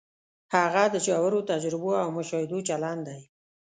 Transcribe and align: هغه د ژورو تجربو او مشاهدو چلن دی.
هغه 0.55 0.83
د 0.93 0.95
ژورو 1.05 1.39
تجربو 1.51 1.91
او 2.03 2.07
مشاهدو 2.17 2.57
چلن 2.69 2.97
دی. 3.07 3.21